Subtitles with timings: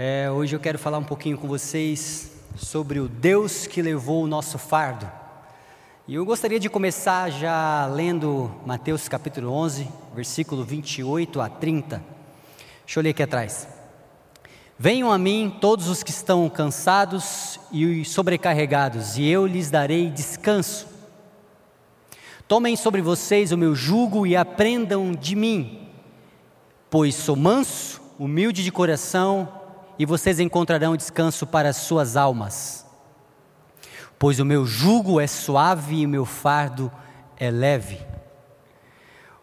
[0.00, 4.28] É, hoje eu quero falar um pouquinho com vocês sobre o Deus que levou o
[4.28, 5.10] nosso fardo.
[6.06, 12.00] E eu gostaria de começar já lendo Mateus capítulo 11, versículo 28 a 30.
[12.86, 13.66] Deixa eu ler aqui atrás.
[14.78, 20.86] Venham a mim todos os que estão cansados e sobrecarregados, e eu lhes darei descanso.
[22.46, 25.88] Tomem sobre vocês o meu jugo e aprendam de mim,
[26.88, 29.58] pois sou manso, humilde de coração
[29.98, 32.86] e vocês encontrarão descanso para as suas almas.
[34.18, 36.90] Pois o meu jugo é suave e o meu fardo
[37.36, 37.98] é leve.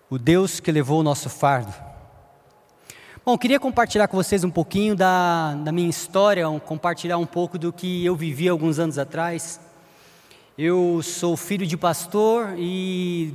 [0.09, 1.73] O Deus que levou o nosso fardo.
[3.25, 7.57] Bom, queria compartilhar com vocês um pouquinho da, da minha história, um, compartilhar um pouco
[7.57, 9.59] do que eu vivi alguns anos atrás.
[10.57, 13.33] Eu sou filho de pastor e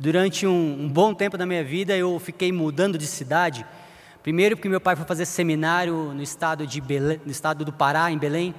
[0.00, 3.64] durante um, um bom tempo da minha vida eu fiquei mudando de cidade
[4.26, 8.10] Primeiro, porque meu pai foi fazer seminário no estado, de Belém, no estado do Pará,
[8.10, 8.52] em Belém,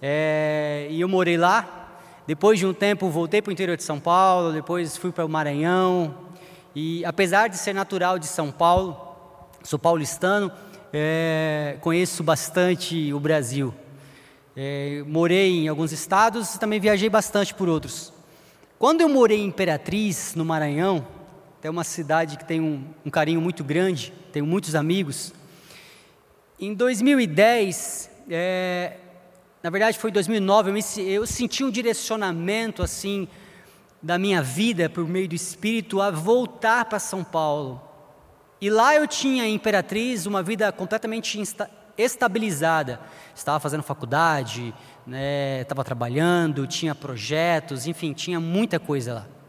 [0.00, 1.98] é, e eu morei lá.
[2.24, 5.28] Depois de um tempo, voltei para o interior de São Paulo, depois fui para o
[5.28, 6.14] Maranhão.
[6.72, 8.96] E apesar de ser natural de São Paulo,
[9.64, 10.52] sou paulistano,
[10.92, 13.74] é, conheço bastante o Brasil.
[14.56, 18.12] É, morei em alguns estados e também viajei bastante por outros.
[18.78, 21.04] Quando eu morei em Imperatriz, no Maranhão,
[21.62, 25.32] é uma cidade que tem um, um carinho muito grande, tenho muitos amigos.
[26.58, 28.96] Em 2010, é,
[29.62, 33.28] na verdade foi 2009, eu, me, eu senti um direcionamento assim
[34.02, 37.80] da minha vida por meio do Espírito a voltar para São Paulo.
[38.60, 41.40] E lá eu tinha em Imperatriz uma vida completamente
[41.96, 43.00] estabilizada.
[43.34, 44.74] Estava fazendo faculdade,
[45.06, 49.41] né, estava trabalhando, tinha projetos, enfim, tinha muita coisa lá.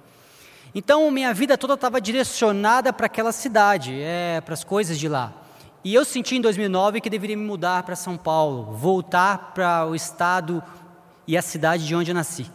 [0.76, 5.32] Então, minha vida toda estava direcionada para aquela cidade, é, para as coisas de lá.
[5.84, 9.94] E eu senti em 2009 que deveria me mudar para São Paulo, voltar para o
[9.94, 10.64] estado
[11.28, 12.50] e a cidade de onde eu nasci.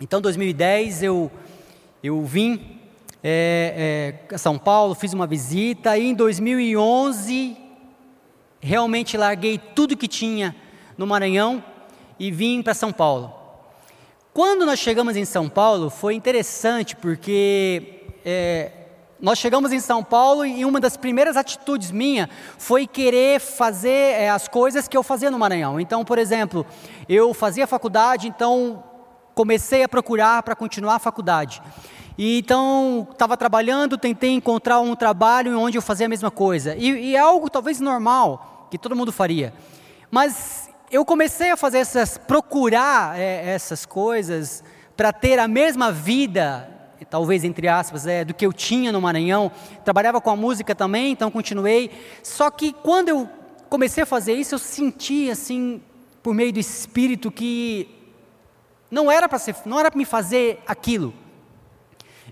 [0.00, 1.30] Então, em 2010 eu,
[2.02, 2.80] eu vim
[3.22, 7.56] é, é, a São Paulo, fiz uma visita e em 2011
[8.60, 10.56] realmente larguei tudo que tinha
[10.98, 11.62] no Maranhão
[12.18, 13.43] e vim para São Paulo.
[14.34, 18.72] Quando nós chegamos em São Paulo, foi interessante porque é,
[19.20, 22.28] nós chegamos em São Paulo e uma das primeiras atitudes minha
[22.58, 25.78] foi querer fazer é, as coisas que eu fazia no Maranhão.
[25.78, 26.66] Então, por exemplo,
[27.08, 28.82] eu fazia faculdade, então
[29.36, 31.62] comecei a procurar para continuar a faculdade.
[32.18, 36.74] E então estava trabalhando, tentei encontrar um trabalho onde eu fazia a mesma coisa.
[36.74, 39.54] E, e é algo talvez normal que todo mundo faria.
[40.10, 44.62] Mas eu comecei a fazer essas, procurar é, essas coisas
[44.96, 46.68] para ter a mesma vida,
[47.10, 49.50] talvez entre aspas, é, do que eu tinha no Maranhão.
[49.84, 51.90] Trabalhava com a música também, então continuei.
[52.22, 53.28] Só que quando eu
[53.68, 55.82] comecei a fazer isso, eu senti assim,
[56.22, 57.88] por meio do Espírito, que
[58.90, 61.12] não era para ser, não era para me fazer aquilo.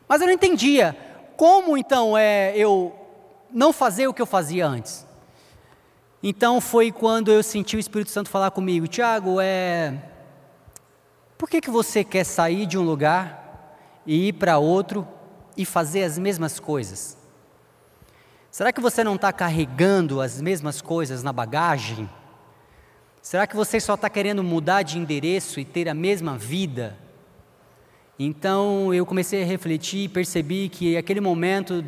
[0.06, 0.96] Mas eu não entendia
[1.36, 2.94] como então é eu
[3.50, 5.06] não fazer o que eu fazia antes.
[6.22, 10.00] Então foi quando eu senti o Espírito Santo falar comigo, Tiago, é,
[11.36, 15.06] por que, que você quer sair de um lugar e ir para outro
[15.56, 17.16] e fazer as mesmas coisas?
[18.52, 22.08] Será que você não está carregando as mesmas coisas na bagagem?
[23.20, 26.96] Será que você só está querendo mudar de endereço e ter a mesma vida?
[28.16, 31.84] Então eu comecei a refletir e percebi que naquele momento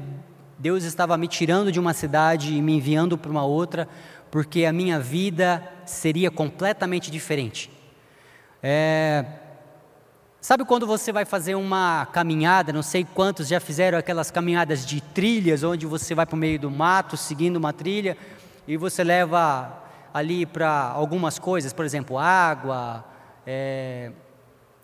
[0.58, 3.88] Deus estava me tirando de uma cidade e me enviando para uma outra,
[4.34, 7.70] porque a minha vida seria completamente diferente.
[8.60, 9.24] É,
[10.40, 15.00] sabe quando você vai fazer uma caminhada, não sei quantos já fizeram aquelas caminhadas de
[15.00, 18.16] trilhas, onde você vai para o meio do mato, seguindo uma trilha,
[18.66, 19.72] e você leva
[20.12, 23.04] ali para algumas coisas, por exemplo, água,
[23.46, 24.10] é,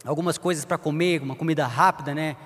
[0.05, 2.37] algumas coisas para comer, uma comida rápida, né?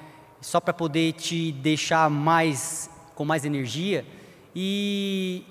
[0.40, 4.06] Só para poder te deixar mais com mais energia.
[4.56, 5.44] E,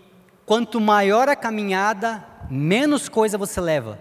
[0.46, 4.00] quanto maior a caminhada, menos coisa você leva.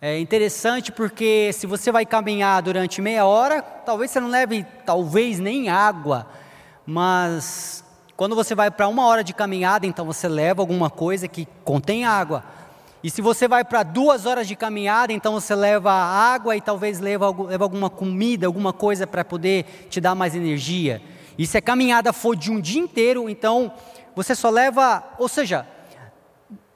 [0.00, 5.38] É interessante porque se você vai caminhar durante meia hora, talvez você não leve, talvez
[5.38, 6.26] nem água,
[6.84, 7.82] mas
[8.16, 12.04] quando você vai para uma hora de caminhada, então você leva alguma coisa que contém
[12.04, 12.44] água.
[13.02, 16.98] E se você vai para duas horas de caminhada, então você leva água e talvez
[16.98, 21.00] leva, leva alguma comida, alguma coisa para poder te dar mais energia.
[21.38, 23.72] E se a caminhada for de um dia inteiro, então
[24.16, 25.66] você só leva, ou seja,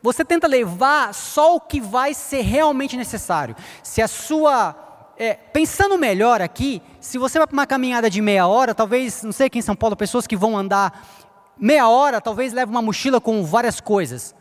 [0.02, 3.56] você tenta levar só o que vai ser realmente necessário.
[3.82, 4.76] Se a sua.
[5.16, 9.32] É, pensando melhor aqui, se você vai para uma caminhada de meia hora, talvez, não
[9.32, 11.06] sei aqui em São Paulo, pessoas que vão andar
[11.58, 14.34] meia hora, talvez leve uma mochila com várias coisas.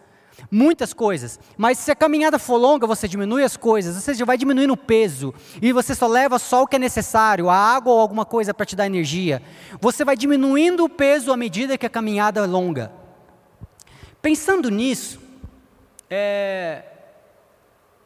[0.51, 1.39] Muitas coisas.
[1.57, 4.77] Mas se a caminhada for longa, você diminui as coisas, você já vai diminuindo o
[4.77, 8.53] peso, e você só leva só o que é necessário, a água ou alguma coisa
[8.53, 9.41] para te dar energia.
[9.81, 12.91] Você vai diminuindo o peso à medida que a caminhada é longa.
[14.21, 15.19] Pensando nisso,
[16.09, 16.83] é,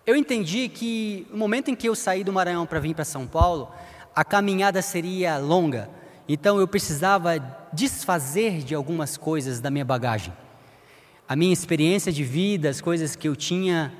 [0.06, 3.26] eu entendi que no momento em que eu saí do Maranhão para vir para São
[3.26, 3.72] Paulo,
[4.16, 5.90] a caminhada seria longa.
[6.28, 7.38] Então eu precisava
[7.72, 10.34] desfazer de algumas coisas da minha bagagem.
[11.34, 13.92] A minha experiência de vida, as coisas que eu tinha,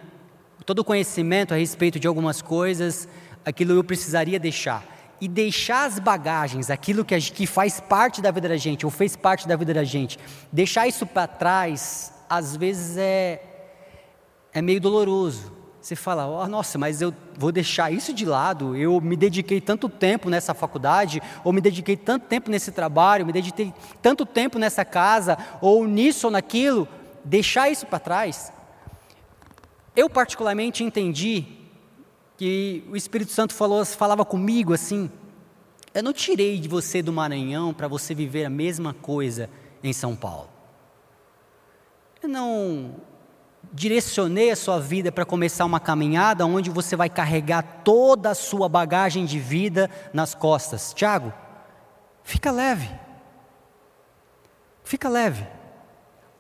[0.68, 3.08] todo o conhecimento a respeito de algumas coisas,
[3.44, 4.86] aquilo eu precisaria deixar.
[5.20, 9.16] E deixar as bagagens, aquilo que, que faz parte da vida da gente, ou fez
[9.16, 10.20] parte da vida da gente,
[10.52, 13.42] deixar isso para trás, às vezes é,
[14.54, 15.52] é meio doloroso.
[15.82, 18.76] Você fala, oh, nossa, mas eu vou deixar isso de lado.
[18.76, 23.34] Eu me dediquei tanto tempo nessa faculdade, ou me dediquei tanto tempo nesse trabalho, me
[23.34, 26.88] dediquei tanto tempo nessa casa, ou nisso ou naquilo.
[27.24, 28.52] Deixar isso para trás.
[29.96, 31.46] Eu, particularmente, entendi
[32.38, 35.10] que o Espírito Santo falou, falava comigo assim:
[35.94, 39.48] eu não tirei de você do Maranhão para você viver a mesma coisa
[39.84, 40.50] em São Paulo.
[42.22, 42.96] Eu não
[43.72, 48.68] direcionei a sua vida para começar uma caminhada onde você vai carregar toda a sua
[48.68, 50.94] bagagem de vida nas costas.
[50.94, 51.32] Tiago,
[52.24, 52.90] fica leve.
[54.84, 55.46] Fica leve.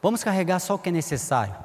[0.03, 1.55] Vamos carregar só o que é necessário.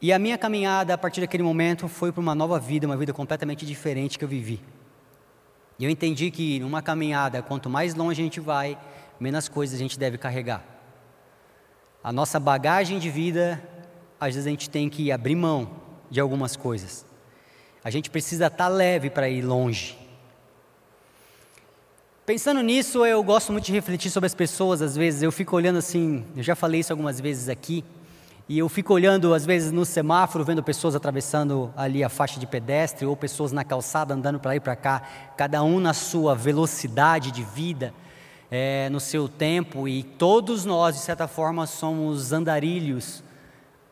[0.00, 3.12] E a minha caminhada a partir daquele momento foi para uma nova vida, uma vida
[3.12, 4.62] completamente diferente que eu vivi.
[5.78, 8.78] E eu entendi que numa caminhada, quanto mais longe a gente vai,
[9.20, 10.76] menos coisas a gente deve carregar
[12.06, 13.60] a nossa bagagem de vida,
[14.20, 15.68] às vezes a gente tem que abrir mão
[16.08, 17.04] de algumas coisas.
[17.82, 19.98] A gente precisa estar leve para ir longe.
[22.26, 25.78] Pensando nisso, eu gosto muito de refletir sobre as pessoas, às vezes eu fico olhando
[25.78, 27.84] assim, eu já falei isso algumas vezes aqui,
[28.48, 32.46] e eu fico olhando às vezes no semáforo, vendo pessoas atravessando ali a faixa de
[32.48, 35.02] pedestre, ou pessoas na calçada andando para lá e para cá,
[35.36, 37.94] cada um na sua velocidade de vida,
[38.50, 43.22] é, no seu tempo e todos nós, de certa forma, somos andarilhos,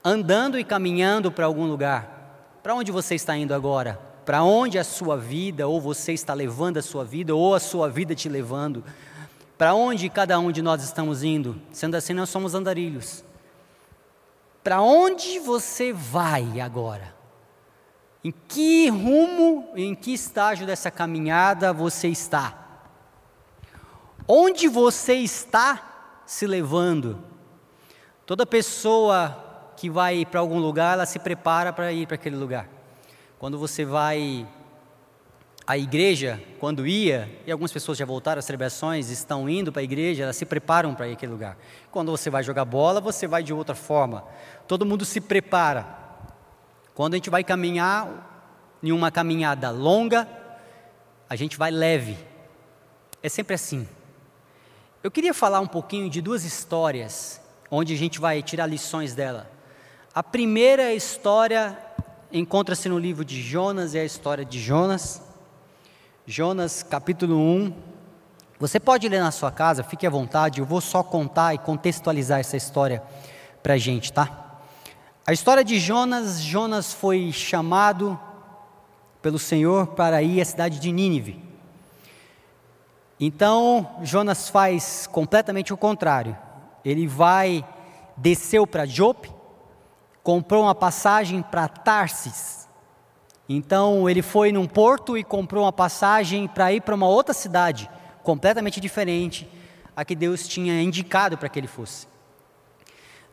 [0.05, 2.59] andando e caminhando para algum lugar.
[2.65, 4.13] Para onde você está indo agora?
[4.25, 7.89] Para onde a sua vida, ou você está levando a sua vida, ou a sua
[7.89, 8.83] vida te levando?
[9.59, 11.61] Para onde cada um de nós estamos indo?
[11.73, 13.25] Sendo assim, nós somos andarilhos.
[14.63, 17.15] Para onde você vai agora?
[18.25, 22.65] Em que rumo, em que estágio dessa caminhada você está?
[24.27, 27.23] Onde você está se levando?
[28.25, 32.74] Toda pessoa que vai para algum lugar, ela se prepara para ir para aquele lugar.
[33.45, 34.49] Quando você vai
[35.67, 39.85] à igreja, quando ia, e algumas pessoas já voltaram às celebrações, estão indo para a
[39.85, 41.59] igreja, elas se preparam para aquele lugar.
[41.91, 44.25] Quando você vai jogar bola, você vai de outra forma.
[44.67, 45.87] Todo mundo se prepara.
[46.95, 50.27] Quando a gente vai caminhar em uma caminhada longa,
[51.29, 52.17] a gente vai leve.
[53.23, 53.87] É sempre assim.
[55.03, 59.51] Eu queria falar um pouquinho de duas histórias, onde a gente vai tirar lições dela.
[60.15, 61.84] A primeira história
[62.35, 65.23] encontra-se no livro de Jonas, é a história de Jonas.
[66.27, 67.73] Jonas, capítulo 1.
[68.59, 72.41] Você pode ler na sua casa, fique à vontade, eu vou só contar e contextualizar
[72.41, 73.01] essa história
[73.63, 74.59] para a gente, tá?
[75.25, 78.19] A história de Jonas: Jonas foi chamado
[79.23, 81.41] pelo Senhor para ir à cidade de Nínive.
[83.21, 86.37] Então, Jonas faz completamente o contrário.
[86.85, 87.65] Ele vai,
[88.17, 89.34] desceu para Jope,
[90.25, 92.67] comprou uma passagem para Tarsis.
[93.47, 97.91] Então, ele foi num porto e comprou uma passagem para ir para uma outra cidade,
[98.23, 99.47] completamente diferente
[99.95, 102.09] a que Deus tinha indicado para que ele fosse.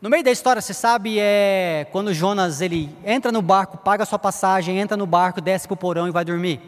[0.02, 4.18] No meio da história, você sabe, é quando Jonas ele entra no barco, paga sua
[4.18, 6.60] passagem, entra no barco, desce para o porão e vai dormir.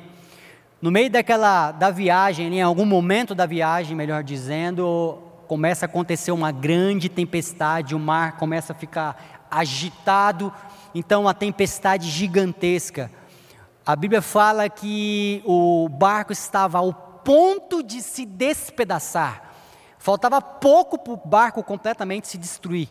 [0.80, 6.32] No meio daquela da viagem, em algum momento da viagem, melhor dizendo, começa a acontecer
[6.32, 10.52] uma grande tempestade, o mar começa a ficar agitado,
[10.94, 13.10] então uma tempestade gigantesca.
[13.86, 19.52] A Bíblia fala que o barco estava ao ponto de se despedaçar.
[19.98, 22.88] Faltava pouco para o barco completamente se destruir.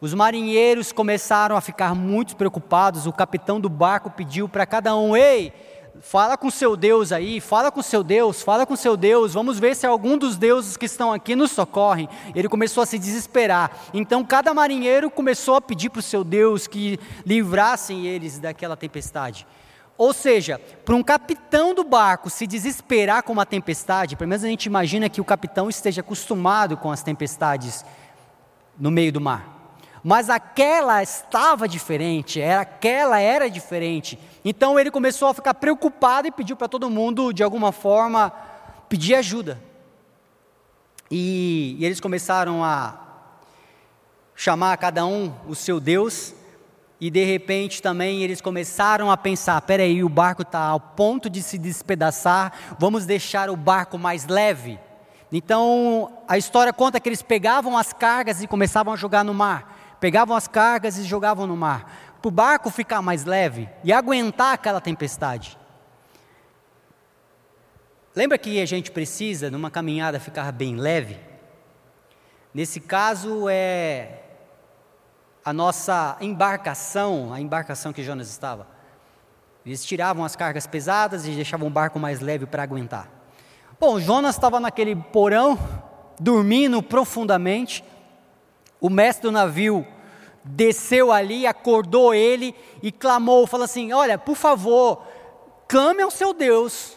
[0.00, 3.06] Os marinheiros começaram a ficar muito preocupados.
[3.06, 5.52] O capitão do barco pediu para cada um: Ei,
[6.00, 9.74] fala com seu Deus aí, fala com seu Deus, fala com seu Deus, vamos ver
[9.74, 12.08] se algum dos deuses que estão aqui nos socorrem.
[12.34, 13.70] Ele começou a se desesperar.
[13.92, 19.46] Então cada marinheiro começou a pedir para o seu Deus que livrassem eles daquela tempestade.
[19.96, 24.48] Ou seja, para um capitão do barco se desesperar com uma tempestade, pelo menos a
[24.48, 27.84] gente imagina que o capitão esteja acostumado com as tempestades
[28.78, 29.57] no meio do mar.
[30.02, 34.18] Mas aquela estava diferente, era aquela era diferente.
[34.44, 38.32] Então ele começou a ficar preocupado e pediu para todo mundo, de alguma forma,
[38.88, 39.60] pedir ajuda.
[41.10, 42.98] E, e eles começaram a
[44.34, 46.34] chamar cada um o seu Deus,
[47.00, 51.42] e de repente também eles começaram a pensar: peraí, o barco está ao ponto de
[51.42, 54.78] se despedaçar, vamos deixar o barco mais leve.
[55.30, 59.77] Então a história conta que eles pegavam as cargas e começavam a jogar no mar
[60.00, 64.54] pegavam as cargas e jogavam no mar, para o barco ficar mais leve e aguentar
[64.54, 65.58] aquela tempestade.
[68.14, 71.18] Lembra que a gente precisa, numa caminhada, ficar bem leve?
[72.52, 74.22] Nesse caso, é
[75.44, 78.66] a nossa embarcação, a embarcação que Jonas estava.
[79.64, 83.08] Eles tiravam as cargas pesadas e deixavam o barco mais leve para aguentar.
[83.78, 85.58] Bom, Jonas estava naquele porão,
[86.18, 87.84] dormindo profundamente,
[88.80, 89.86] o mestre do navio
[90.44, 95.02] desceu ali, acordou ele e clamou, falou assim: Olha, por favor,
[95.66, 96.96] clame ao seu Deus,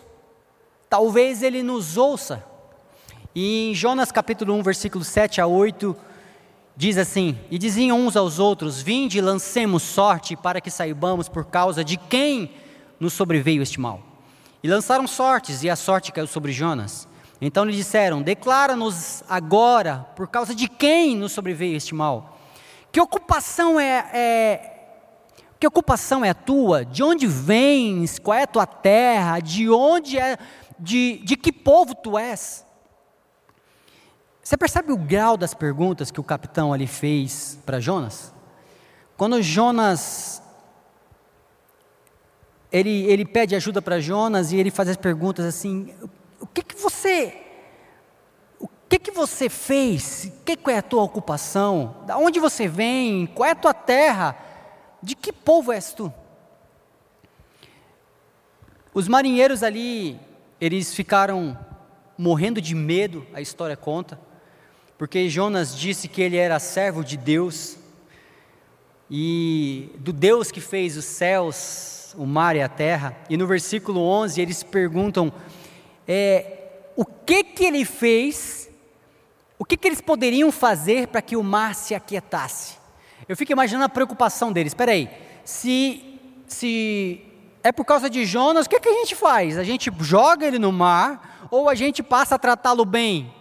[0.90, 2.44] talvez ele nos ouça.
[3.34, 5.96] E em Jonas capítulo 1, versículo 7 a 8,
[6.76, 11.46] diz assim: E diziam uns aos outros: Vinde e lancemos sorte para que saibamos por
[11.46, 12.52] causa de quem
[13.00, 14.02] nos sobreveio este mal.
[14.64, 17.08] E lançaram sortes, e a sorte caiu sobre Jonas.
[17.42, 22.38] Então lhe disseram: Declara-nos agora por causa de quem nos sobreveio este mal.
[22.92, 24.72] Que ocupação é, é
[25.60, 26.86] que ocupação é a tua?
[26.86, 28.20] De onde vens?
[28.20, 29.40] Qual é a tua terra?
[29.40, 30.38] De onde é?
[30.78, 32.66] De, de que povo tu és?
[34.44, 38.34] Você percebe o grau das perguntas que o capitão ali fez para Jonas?
[39.16, 40.42] Quando Jonas
[42.72, 45.94] ele, ele pede ajuda para Jonas e ele faz as perguntas assim:
[46.54, 47.38] que, que você
[48.60, 50.26] o que, que você fez?
[50.26, 52.04] O que, que é a tua ocupação?
[52.06, 53.26] Da onde você vem?
[53.26, 54.38] Qual é a tua terra?
[55.02, 56.14] De que povo és tu?
[58.94, 60.20] Os marinheiros ali,
[60.60, 61.58] eles ficaram
[62.18, 64.20] morrendo de medo, a história conta,
[64.98, 67.78] porque Jonas disse que ele era servo de Deus,
[69.10, 74.02] e do Deus que fez os céus, o mar e a terra, e no versículo
[74.02, 75.34] 11 eles perguntam:
[76.08, 76.60] é,
[76.96, 78.70] o que que ele fez,
[79.58, 82.78] o que que eles poderiam fazer para que o mar se aquietasse.
[83.28, 84.72] Eu fico imaginando a preocupação deles.
[84.72, 85.10] Espera aí,
[85.44, 87.22] se, se
[87.64, 89.58] é por causa de Jonas, o que, que a gente faz?
[89.58, 93.32] A gente joga ele no mar ou a gente passa a tratá-lo bem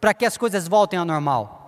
[0.00, 1.60] para que as coisas voltem ao normal?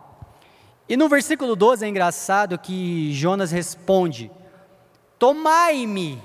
[0.88, 4.30] E no versículo 12 é engraçado que Jonas responde:
[5.18, 6.20] Tomai-me,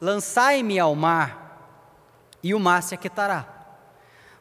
[0.00, 1.39] lançai-me ao mar,
[2.42, 3.60] e o mar se aquietará.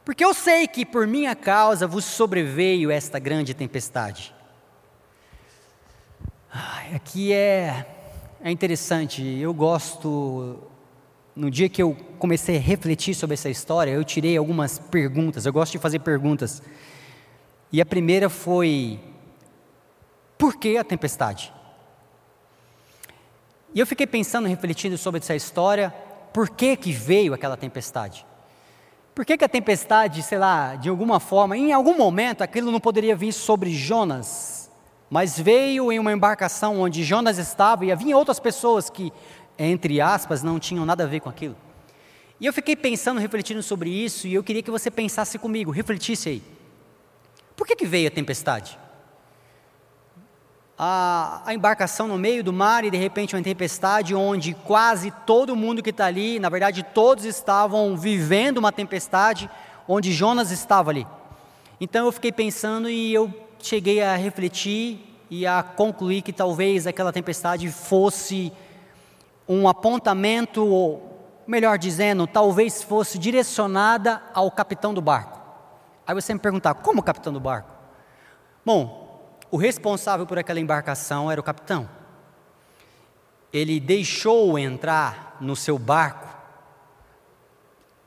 [0.03, 4.34] Porque eu sei que por minha causa vos sobreveio esta grande tempestade.
[6.96, 7.86] Aqui é,
[8.41, 10.63] é interessante, eu gosto.
[11.36, 15.53] No dia que eu comecei a refletir sobre essa história, eu tirei algumas perguntas, eu
[15.53, 16.62] gosto de fazer perguntas.
[17.72, 19.00] E a primeira foi:
[20.38, 21.53] por que a tempestade?
[23.75, 25.94] E eu fiquei pensando, refletindo sobre essa história,
[26.33, 28.25] por que, que veio aquela tempestade.
[29.13, 32.79] Por que, que a tempestade, sei lá, de alguma forma, em algum momento, aquilo não
[32.79, 34.71] poderia vir sobre Jonas,
[35.09, 39.12] mas veio em uma embarcação onde Jonas estava e havia outras pessoas que,
[39.57, 41.55] entre aspas, não tinham nada a ver com aquilo.
[42.39, 46.29] E eu fiquei pensando, refletindo sobre isso, e eu queria que você pensasse comigo, refletisse
[46.29, 46.43] aí.
[47.55, 48.79] Por que, que veio a tempestade?
[50.81, 55.83] A, embarcação no meio do mar e de repente uma tempestade onde quase todo mundo
[55.83, 59.50] que está ali, na verdade todos estavam vivendo uma tempestade
[59.86, 61.05] onde Jonas estava ali.
[61.81, 67.12] Então eu fiquei pensando e eu cheguei a refletir e a concluir que talvez aquela
[67.12, 68.53] tempestade fosse
[69.48, 75.39] um apontamento, ou melhor dizendo, talvez fosse direcionada ao capitão do barco.
[76.07, 77.69] Aí você me perguntar, como o capitão do barco?
[78.65, 79.08] Bom,
[79.51, 81.89] o responsável por aquela embarcação era o capitão.
[83.51, 86.27] Ele deixou entrar no seu barco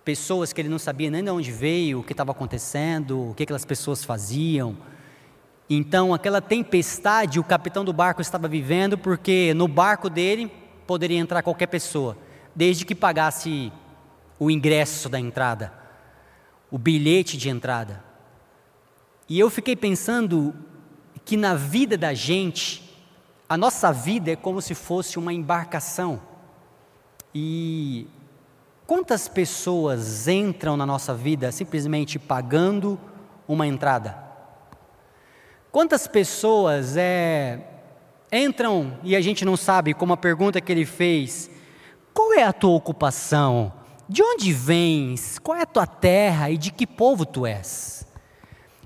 [0.04, 3.42] pessoas que ele não sabia nem de onde veio, o que estava acontecendo, o que
[3.44, 4.76] aquelas pessoas faziam.
[5.70, 10.50] Então, aquela tempestade, o capitão do barco estava vivendo, porque no barco dele
[10.86, 12.16] poderia entrar qualquer pessoa,
[12.54, 13.72] desde que pagasse
[14.38, 15.72] o ingresso da entrada,
[16.70, 18.02] o bilhete de entrada.
[19.28, 20.54] E eu fiquei pensando
[21.24, 22.82] que na vida da gente,
[23.48, 26.20] a nossa vida é como se fosse uma embarcação.
[27.34, 28.06] E
[28.86, 32.98] quantas pessoas entram na nossa vida simplesmente pagando
[33.46, 34.16] uma entrada?
[35.70, 37.60] Quantas pessoas é,
[38.30, 41.50] entram e a gente não sabe, como a pergunta que ele fez:
[42.12, 43.72] qual é a tua ocupação?
[44.08, 45.38] De onde vens?
[45.38, 48.06] Qual é a tua terra e de que povo tu és?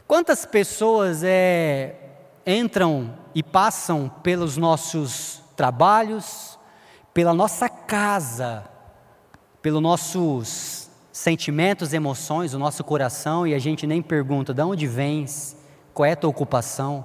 [0.07, 2.06] Quantas pessoas é,
[2.47, 6.59] entram e passam pelos nossos trabalhos,
[7.13, 8.65] pela nossa casa,
[9.61, 15.57] pelos nossos sentimentos, emoções, o nosso coração, e a gente nem pergunta de onde vens,
[15.93, 17.05] qual é a tua ocupação.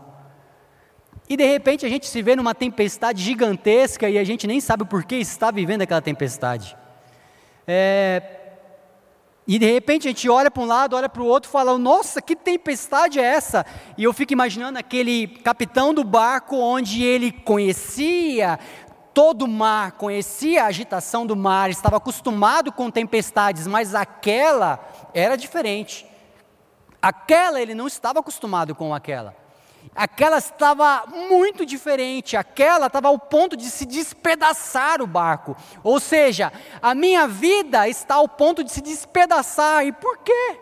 [1.30, 4.84] E de repente a gente se vê numa tempestade gigantesca e a gente nem sabe
[4.84, 6.76] por que está vivendo aquela tempestade.
[7.66, 8.41] É,
[9.48, 12.22] e de repente a gente olha para um lado, olha para o outro fala: Nossa,
[12.22, 13.66] que tempestade é essa?
[13.98, 18.60] E eu fico imaginando aquele capitão do barco onde ele conhecia
[19.14, 24.80] todo o mar, conhecia a agitação do mar, estava acostumado com tempestades, mas aquela
[25.14, 26.06] era diferente.
[27.02, 29.41] Aquela ele não estava acostumado com aquela.
[29.94, 35.56] Aquela estava muito diferente, aquela estava ao ponto de se despedaçar o barco.
[35.84, 39.86] Ou seja, a minha vida está ao ponto de se despedaçar.
[39.86, 40.58] E por quê?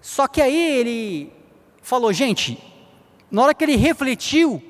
[0.00, 1.32] Só que aí ele
[1.82, 2.58] falou, gente,
[3.30, 4.62] na hora que ele refletiu,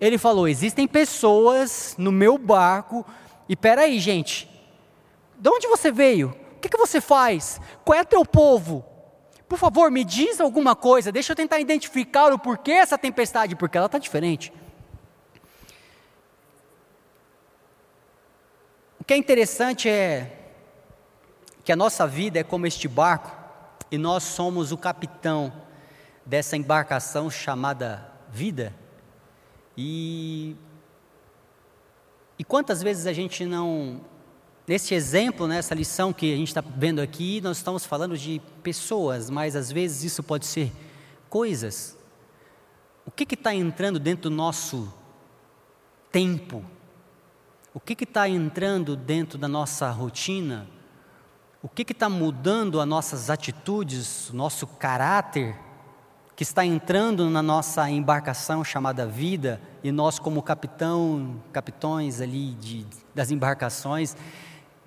[0.00, 3.04] ele falou: existem pessoas no meu barco,
[3.48, 4.48] e peraí, gente,
[5.38, 6.34] de onde você veio?
[6.56, 7.60] O que, que você faz?
[7.84, 8.84] Qual é teu povo?
[9.48, 13.78] Por favor, me diz alguma coisa, deixa eu tentar identificar o porquê essa tempestade, porque
[13.78, 14.52] ela está diferente.
[19.00, 20.52] O que é interessante é
[21.64, 23.34] que a nossa vida é como este barco
[23.90, 25.50] e nós somos o capitão
[26.26, 28.74] dessa embarcação chamada vida.
[29.74, 30.56] E,
[32.38, 34.02] e quantas vezes a gente não
[34.68, 39.30] Nesse exemplo, nessa lição que a gente está vendo aqui, nós estamos falando de pessoas,
[39.30, 40.70] mas às vezes isso pode ser
[41.30, 41.96] coisas.
[43.06, 44.92] O que está entrando dentro do nosso
[46.12, 46.62] tempo?
[47.72, 50.66] O que está entrando dentro da nossa rotina?
[51.62, 55.56] O que está mudando as nossas atitudes, o nosso caráter,
[56.36, 62.86] que está entrando na nossa embarcação chamada vida, e nós, como capitão, capitões ali de,
[63.14, 64.14] das embarcações,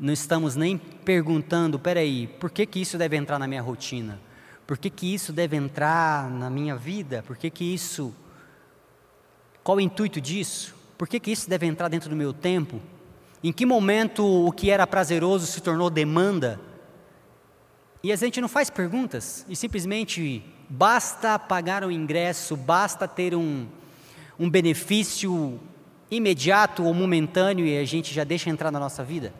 [0.01, 4.19] não estamos nem perguntando, peraí, por que, que isso deve entrar na minha rotina?
[4.65, 7.23] Por que, que isso deve entrar na minha vida?
[7.27, 8.11] Por que, que isso.
[9.63, 10.73] Qual o intuito disso?
[10.97, 12.81] Por que, que isso deve entrar dentro do meu tempo?
[13.43, 16.59] Em que momento o que era prazeroso se tornou demanda?
[18.03, 23.67] E a gente não faz perguntas e simplesmente basta pagar o ingresso, basta ter um,
[24.39, 25.59] um benefício
[26.09, 29.31] imediato ou momentâneo e a gente já deixa entrar na nossa vida.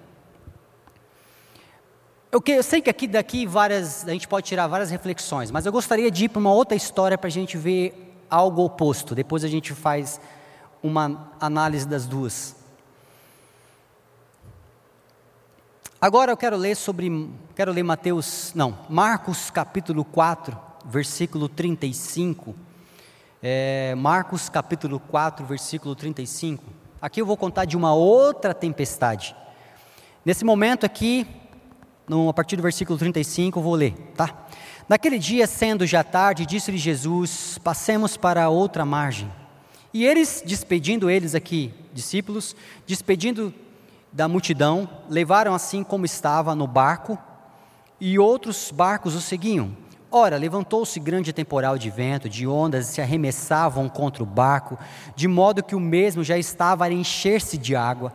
[2.31, 5.71] Eu, eu sei que aqui daqui várias, a gente pode tirar várias reflexões, mas eu
[5.71, 9.13] gostaria de ir para uma outra história para a gente ver algo oposto.
[9.13, 10.21] Depois a gente faz
[10.81, 12.55] uma análise das duas.
[15.99, 22.55] Agora eu quero ler sobre, quero ler Mateus, não, Marcos capítulo 4, versículo 35.
[23.43, 26.63] É, Marcos capítulo 4, versículo 35.
[27.01, 29.35] Aqui eu vou contar de uma outra tempestade.
[30.23, 31.27] Nesse momento aqui,
[32.07, 34.47] no, a partir do versículo 35, eu vou ler, tá?
[34.89, 39.31] Naquele dia, sendo já tarde, disse-lhe Jesus: Passemos para outra margem.
[39.93, 43.53] E eles, despedindo eles aqui, discípulos, despedindo
[44.11, 47.17] da multidão, levaram assim como estava no barco,
[47.99, 49.75] e outros barcos o seguiam.
[50.11, 54.77] Ora, levantou-se grande temporal de vento, de ondas se arremessavam contra o barco,
[55.15, 58.13] de modo que o mesmo já estava a encher-se de água.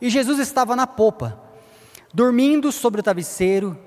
[0.00, 1.47] E Jesus estava na popa
[2.12, 3.78] dormindo sobre o travesseiro,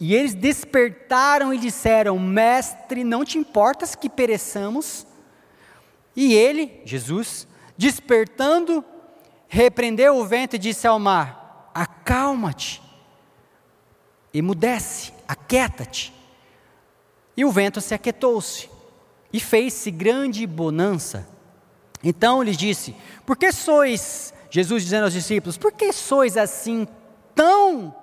[0.00, 5.06] e eles despertaram e disseram: Mestre, não te importas que pereçamos?
[6.16, 8.84] E ele, Jesus, despertando,
[9.48, 12.82] repreendeu o vento e disse ao mar: Acalma-te,
[14.32, 16.12] emudece, aquieta-te.
[17.36, 18.70] E o vento se aquietou-se,
[19.32, 21.26] e fez-se grande bonança.
[22.02, 26.86] Então lhes disse: Por que sois, Jesus dizendo aos discípulos, por que sois assim
[27.34, 27.94] tão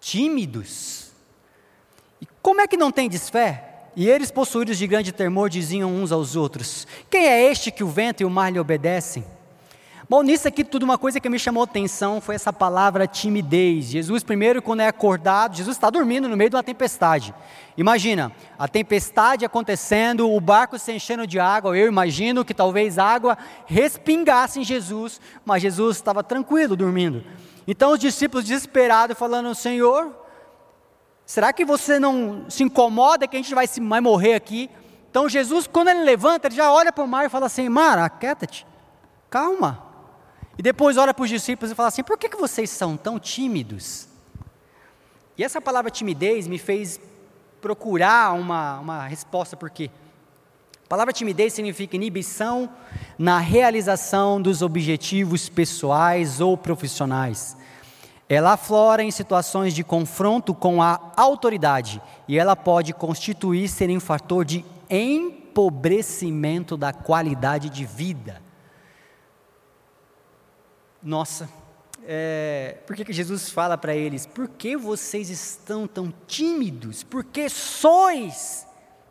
[0.00, 1.10] tímidos.
[2.20, 3.66] E como é que não tendes fé?
[3.96, 7.88] E eles, possuídos de grande temor, diziam uns aos outros: Quem é este que o
[7.88, 9.24] vento e o mar lhe obedecem?
[10.10, 13.84] Bom, nisso aqui tudo uma coisa que me chamou atenção foi essa palavra timidez.
[13.84, 17.32] Jesus, primeiro, quando é acordado, Jesus está dormindo no meio de uma tempestade.
[17.76, 21.78] Imagina, a tempestade acontecendo, o barco se enchendo de água.
[21.78, 27.24] Eu imagino que talvez a água respingasse em Jesus, mas Jesus estava tranquilo dormindo.
[27.70, 30.12] Então os discípulos desesperados falando: Senhor,
[31.24, 34.68] será que você não se incomoda que a gente vai, vai morrer aqui?
[35.08, 37.96] Então Jesus, quando ele levanta, ele já olha para o mar e fala assim: Mar,
[37.96, 38.66] aquieta-te,
[39.30, 39.86] calma.
[40.58, 43.20] E depois olha para os discípulos e fala assim: por que, que vocês são tão
[43.20, 44.08] tímidos?
[45.38, 46.98] E essa palavra timidez me fez
[47.60, 49.92] procurar uma, uma resposta, por quê?
[50.90, 52.68] A palavra timidez significa inibição
[53.16, 57.56] na realização dos objetivos pessoais ou profissionais.
[58.28, 64.00] Ela aflora em situações de confronto com a autoridade e ela pode constituir ser um
[64.00, 68.42] fator de empobrecimento da qualidade de vida.
[71.00, 71.48] Nossa,
[72.02, 74.26] é, por que, que Jesus fala para eles?
[74.26, 77.04] Por que vocês estão tão tímidos?
[77.04, 78.66] Por que sois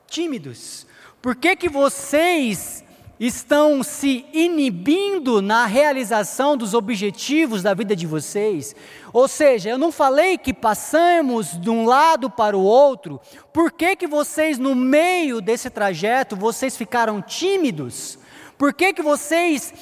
[0.09, 0.88] tímidos?
[1.21, 2.83] Por que, que vocês
[3.19, 8.73] estão se inibindo na realização dos objetivos da vida de vocês?
[9.11, 13.19] Ou seja, eu não falei que passamos de um lado para o outro.
[13.51, 18.17] Por que, que vocês, no meio desse trajeto, vocês ficaram tímidos?
[18.57, 19.73] Por que, que vocês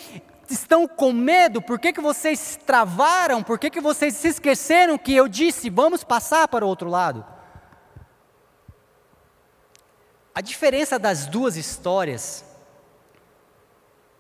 [0.50, 1.62] estão com medo?
[1.62, 3.44] Por que, que vocês travaram?
[3.44, 7.37] Por que, que vocês se esqueceram que eu disse, vamos passar para o outro lado?
[10.38, 12.46] A diferença das duas histórias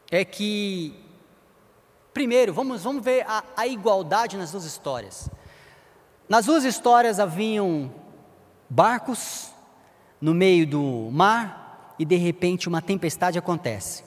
[0.09, 0.99] é que,
[2.11, 5.29] primeiro, vamos, vamos ver a, a igualdade nas duas histórias.
[6.27, 7.93] Nas duas histórias haviam
[8.67, 9.51] barcos
[10.19, 14.03] no meio do mar e de repente uma tempestade acontece.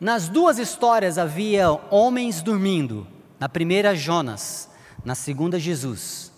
[0.00, 3.06] Nas duas histórias havia homens dormindo.
[3.38, 4.70] Na primeira, Jonas.
[5.04, 6.32] Na segunda, Jesus.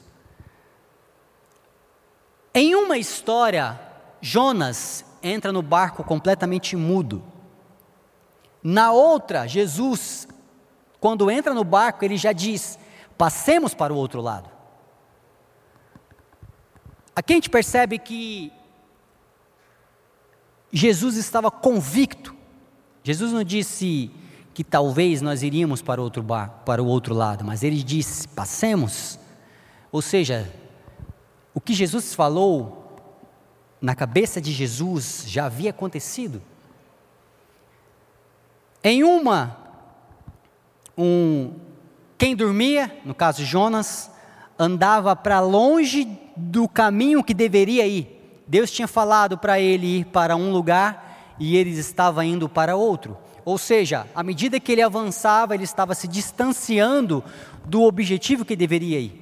[2.52, 3.91] Em uma história,
[4.22, 7.22] Jonas entra no barco completamente mudo.
[8.62, 10.26] Na outra, Jesus,
[10.98, 12.78] quando entra no barco, ele já diz:
[13.18, 14.48] passemos para o outro lado.
[17.14, 18.50] Aqui a gente percebe que
[20.72, 22.40] Jesus estava convicto
[23.04, 24.10] Jesus não disse
[24.54, 29.18] que talvez nós iríamos para, outro bar, para o outro lado, mas ele disse: passemos.
[29.90, 30.50] Ou seja,
[31.52, 32.81] o que Jesus falou
[33.82, 36.40] na cabeça de Jesus já havia acontecido.
[38.84, 39.56] Em uma,
[40.96, 41.52] um,
[42.16, 44.08] quem dormia, no caso Jonas,
[44.56, 48.42] andava para longe do caminho que deveria ir.
[48.46, 53.18] Deus tinha falado para ele ir para um lugar e ele estava indo para outro.
[53.44, 57.24] Ou seja, à medida que ele avançava, ele estava se distanciando
[57.64, 59.20] do objetivo que deveria ir.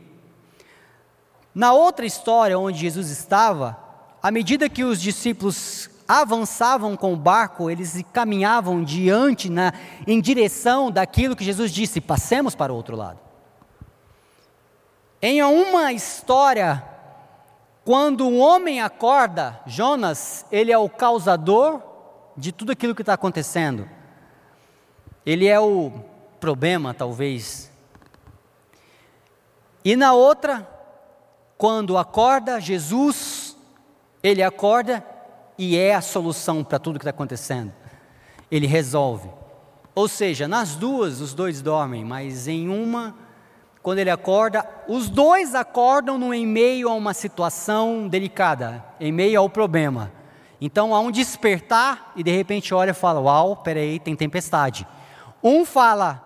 [1.55, 3.90] Na outra história onde Jesus estava,
[4.23, 9.73] à medida que os discípulos avançavam com o barco, eles caminhavam diante, na,
[10.07, 13.19] em direção daquilo que Jesus disse: passemos para o outro lado.
[15.23, 16.83] Em uma história,
[17.85, 21.83] quando um homem acorda, Jonas, ele é o causador
[22.37, 23.89] de tudo aquilo que está acontecendo.
[25.25, 25.93] Ele é o
[26.41, 27.71] problema, talvez.
[29.85, 30.69] E na outra,
[31.57, 33.50] quando acorda, Jesus,
[34.23, 35.05] ele acorda
[35.59, 37.73] e é a solução para tudo que está acontecendo.
[38.51, 39.29] Ele resolve.
[39.95, 43.15] Ou seja, nas duas, os dois dormem, mas em uma,
[43.83, 49.41] quando ele acorda, os dois acordam no em meio a uma situação delicada, em meio
[49.41, 50.13] ao problema.
[50.61, 54.87] Então há um despertar e de repente olha e fala: Uau, peraí, tem tempestade.
[55.43, 56.23] Um fala: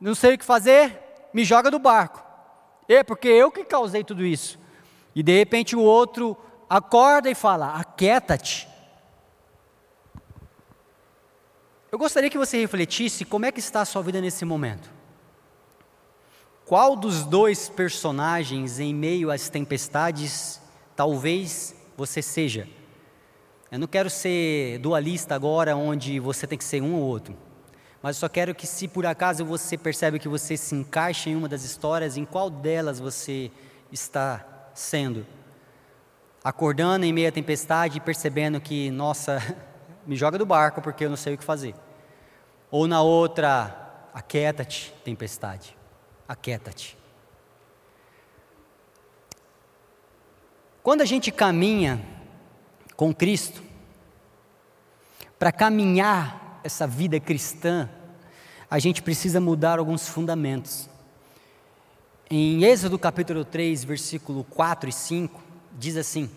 [0.00, 2.22] Não sei o que fazer, me joga do barco.
[2.86, 4.58] É porque eu que causei tudo isso.
[5.14, 6.36] E de repente o outro
[6.68, 8.68] acorda e fala: Aquieta-te.
[11.90, 14.90] Eu gostaria que você refletisse como é que está a sua vida nesse momento.
[16.66, 20.60] Qual dos dois personagens em meio às tempestades
[20.96, 22.66] talvez você seja?
[23.70, 27.36] Eu não quero ser dualista agora, onde você tem que ser um ou outro.
[28.02, 31.36] Mas eu só quero que, se por acaso você percebe que você se encaixa em
[31.36, 33.50] uma das histórias, em qual delas você
[33.90, 35.26] está sendo?
[36.44, 39.40] Acordando em meio à tempestade e percebendo que, nossa,
[40.06, 41.74] me joga do barco porque eu não sei o que fazer.
[42.70, 45.74] Ou na outra, aquieta-te, tempestade,
[46.28, 46.98] aquieta-te.
[50.82, 51.98] Quando a gente caminha
[52.94, 53.62] com Cristo,
[55.38, 57.88] para caminhar essa vida cristã,
[58.70, 60.88] a gente precisa mudar alguns fundamentos.
[62.30, 65.42] Em Êxodo capítulo 3, versículo 4 e 5,
[65.78, 66.30] diz assim: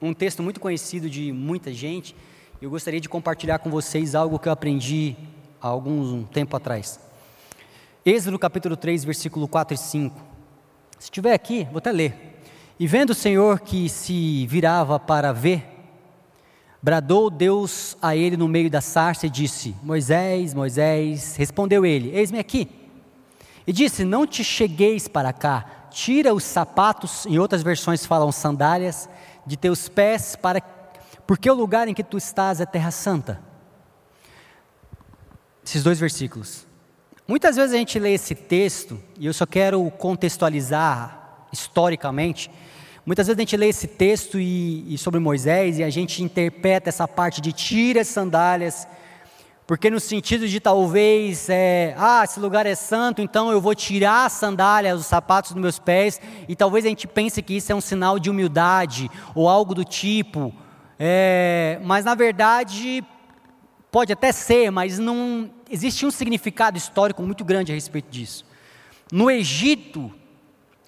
[0.00, 2.14] um texto muito conhecido de muita gente,
[2.60, 5.16] eu gostaria de compartilhar com vocês algo que eu aprendi
[5.60, 7.00] há algum tempo atrás.
[8.04, 10.20] Êxodo capítulo 3, versículo 4 e 5.
[10.98, 12.14] Se estiver aqui, vou até ler.
[12.78, 15.74] E vendo o Senhor que se virava para ver,
[16.84, 22.38] Bradou Deus a ele no meio da sarça e disse: Moisés, Moisés, respondeu ele: Eis-me
[22.38, 22.68] aqui.
[23.66, 29.08] E disse: Não te chegueis para cá, tira os sapatos, em outras versões falam sandálias,
[29.46, 30.60] de teus pés, para
[31.26, 33.40] porque o lugar em que tu estás é terra santa.
[35.64, 36.66] Esses dois versículos.
[37.26, 42.50] Muitas vezes a gente lê esse texto, e eu só quero contextualizar historicamente.
[43.06, 46.90] Muitas vezes a gente lê esse texto e, e sobre Moisés e a gente interpreta
[46.90, 48.86] essa parte de tira as sandálias,
[49.66, 54.26] porque no sentido de talvez, é, ah, esse lugar é santo, então eu vou tirar
[54.26, 57.74] as sandálias, os sapatos dos meus pés, e talvez a gente pense que isso é
[57.74, 60.52] um sinal de humildade ou algo do tipo,
[60.98, 63.02] é, mas na verdade
[63.90, 68.44] pode até ser, mas não existe um significado histórico muito grande a respeito disso.
[69.10, 70.12] No Egito,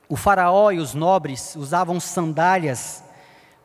[0.06, 3.02] o faraó e os nobres usavam sandálias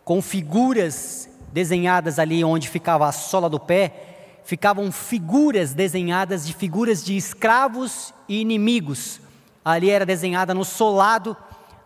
[0.06, 4.11] com figuras desenhadas ali onde ficava a sola do pé
[4.44, 9.22] ficavam figuras desenhadas de figuras de escravos e inimigos.
[9.64, 11.38] Ali era desenhada no solado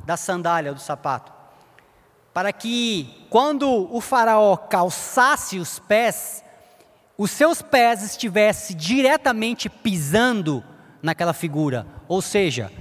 [0.05, 1.33] da sandália, do sapato.
[2.33, 6.43] Para que, quando o faraó calçasse os pés,
[7.17, 10.63] os seus pés estivessem diretamente pisando
[11.01, 11.87] naquela figura.
[12.07, 12.71] Ou seja,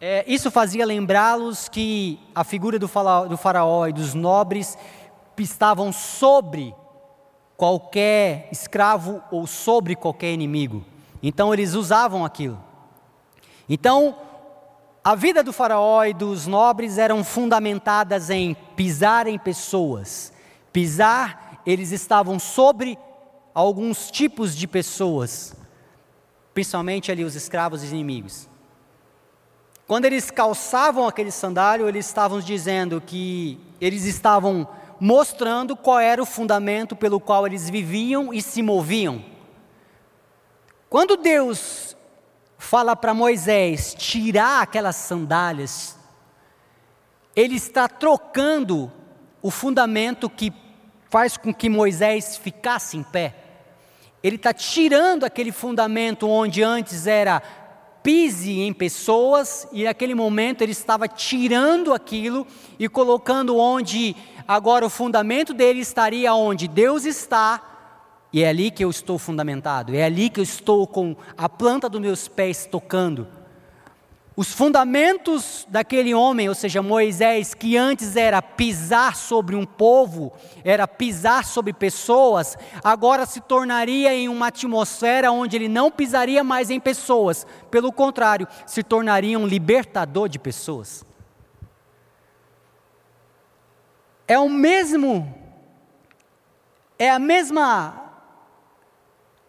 [0.00, 4.76] é, isso fazia lembrá-los que a figura do faraó, do faraó e dos nobres
[5.38, 6.74] estavam sobre
[7.56, 10.84] qualquer escravo ou sobre qualquer inimigo.
[11.22, 12.62] Então eles usavam aquilo.
[13.68, 14.16] Então,
[15.02, 20.32] a vida do faraó e dos nobres eram fundamentadas em pisar em pessoas.
[20.72, 22.98] Pisar, eles estavam sobre
[23.54, 25.54] alguns tipos de pessoas,
[26.52, 28.48] principalmente ali os escravos e inimigos.
[29.86, 34.68] Quando eles calçavam aquele sandário, eles estavam dizendo que eles estavam
[35.00, 39.24] mostrando qual era o fundamento pelo qual eles viviam e se moviam.
[40.88, 41.96] Quando Deus
[42.58, 45.96] fala para Moisés tirar aquelas sandálias,
[47.34, 48.90] ele está trocando
[49.42, 50.52] o fundamento que
[51.10, 53.34] faz com que Moisés ficasse em pé.
[54.22, 57.42] Ele está tirando aquele fundamento onde antes era
[58.06, 62.46] pise em pessoas, e naquele momento ele estava tirando aquilo
[62.78, 64.14] e colocando onde
[64.46, 67.60] agora o fundamento dele estaria onde Deus está,
[68.32, 71.88] e é ali que eu estou fundamentado, é ali que eu estou com a planta
[71.88, 73.26] dos meus pés tocando.
[74.36, 80.30] Os fundamentos daquele homem, ou seja, Moisés, que antes era pisar sobre um povo,
[80.62, 86.68] era pisar sobre pessoas, agora se tornaria em uma atmosfera onde ele não pisaria mais
[86.68, 91.02] em pessoas, pelo contrário, se tornaria um libertador de pessoas.
[94.28, 95.34] É o mesmo,
[96.98, 98.05] é a mesma,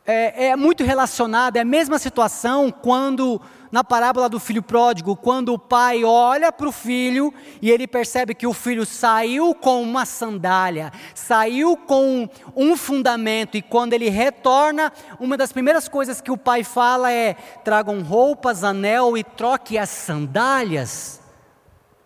[0.08, 5.54] é, é muito relacionado, é a mesma situação quando na parábola do filho pródigo, quando
[5.54, 10.06] o pai olha para o filho e ele percebe que o filho saiu com uma
[10.06, 16.38] sandália, saiu com um fundamento, e quando ele retorna, uma das primeiras coisas que o
[16.38, 17.34] pai fala é:
[17.66, 21.20] tragam roupas, anel e troque as sandálias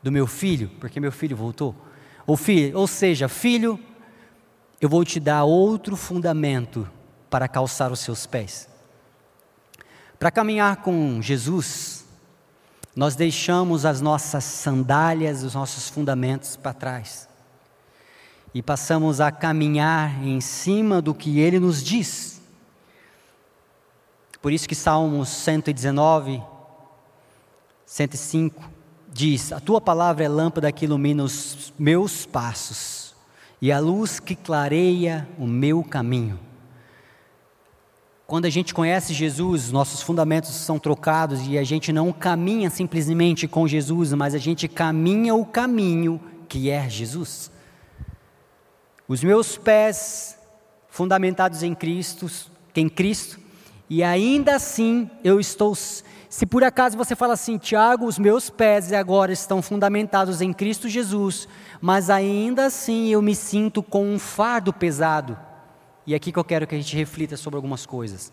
[0.01, 1.75] do meu filho, porque meu filho voltou.
[2.25, 3.79] Ou, filho, ou seja, filho,
[4.79, 6.89] eu vou te dar outro fundamento
[7.31, 8.69] para calçar os seus pés.
[10.19, 12.05] Para caminhar com Jesus,
[12.95, 17.31] nós deixamos as nossas sandálias, os nossos fundamentos para trás
[18.53, 22.41] e passamos a caminhar em cima do que Ele nos diz.
[24.41, 26.41] Por isso que Salmos 119,
[27.85, 28.69] 105
[29.11, 33.15] diz: A tua palavra é lâmpada que ilumina os meus passos
[33.61, 36.39] e a luz que clareia o meu caminho.
[38.31, 43.45] Quando a gente conhece Jesus, nossos fundamentos são trocados e a gente não caminha simplesmente
[43.45, 46.17] com Jesus, mas a gente caminha o caminho
[46.47, 47.51] que é Jesus.
[49.05, 50.37] Os meus pés
[50.87, 52.31] fundamentados em Cristo,
[52.73, 53.37] em Cristo,
[53.89, 58.93] e ainda assim eu estou se por acaso você fala assim, Tiago, os meus pés
[58.93, 61.49] agora estão fundamentados em Cristo Jesus,
[61.81, 65.50] mas ainda assim eu me sinto com um fardo pesado.
[66.05, 68.31] E é aqui que eu quero que a gente reflita sobre algumas coisas.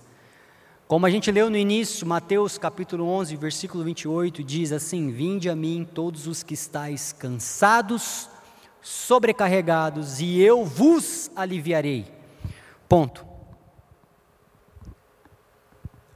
[0.86, 5.54] Como a gente leu no início, Mateus capítulo 11, versículo 28, diz assim: Vinde a
[5.54, 8.30] mim todos os que estáis cansados,
[8.80, 12.10] sobrecarregados, e eu vos aliviarei.
[12.88, 13.26] Ponto.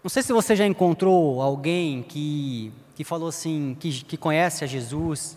[0.02, 4.66] Não sei se você já encontrou alguém que, que falou assim, que, que conhece a
[4.66, 5.36] Jesus,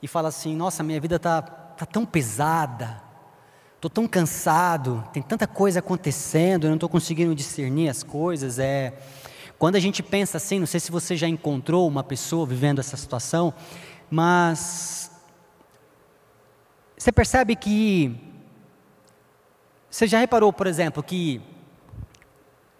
[0.00, 3.02] e fala assim: Nossa, minha vida está tá tão pesada,
[3.80, 8.58] estou tão cansado, tem tanta coisa acontecendo, eu não estou conseguindo discernir as coisas.
[8.58, 8.92] É
[9.58, 12.96] quando a gente pensa assim, não sei se você já encontrou uma pessoa vivendo essa
[12.96, 13.54] situação,
[14.10, 15.10] mas
[16.96, 18.18] você percebe que
[19.90, 21.40] você já reparou, por exemplo, que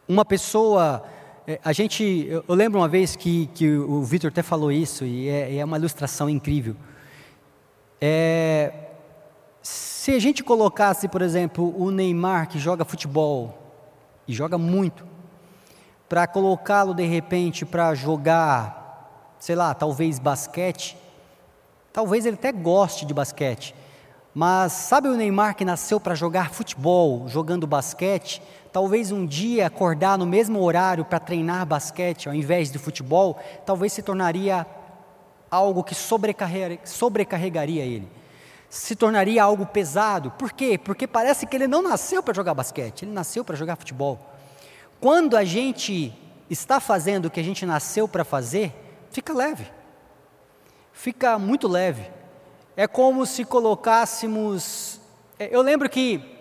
[0.07, 1.03] uma pessoa
[1.47, 5.29] é, a gente, eu, lembro uma vez que, que o Vitor até falou isso, e
[5.29, 6.77] é, é uma ilustração incrível.
[8.01, 8.90] É,
[9.63, 13.59] se a gente colocasse, por exemplo, o Neymar que joga futebol
[14.27, 15.07] e joga muito,
[16.09, 20.97] para colocá-lo de repente para jogar, sei lá, talvez basquete,
[21.93, 23.75] talvez ele até goste de basquete,
[24.35, 28.43] mas sabe o Neymar que nasceu para jogar futebol, jogando basquete,
[28.73, 33.93] talvez um dia acordar no mesmo horário para treinar basquete ao invés de futebol, talvez
[33.93, 34.67] se tornaria
[35.51, 38.20] algo que sobrecarregaria ele
[38.71, 40.31] se tornaria algo pesado.
[40.31, 40.79] Por quê?
[40.79, 44.19] Porque parece que ele não nasceu para jogar basquete, ele nasceu para jogar futebol.
[45.01, 46.15] Quando a gente
[46.49, 48.73] está fazendo o que a gente nasceu para fazer,
[49.11, 49.67] fica leve.
[50.93, 52.09] Fica muito leve.
[52.77, 55.01] É como se colocássemos.
[55.39, 56.39] É, eu lembro que